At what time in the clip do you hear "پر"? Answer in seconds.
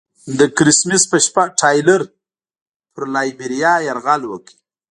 2.93-3.03